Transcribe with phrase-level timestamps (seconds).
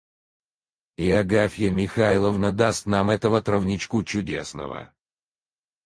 [0.97, 4.95] И Агафья Михайловна даст нам этого травничку чудесного...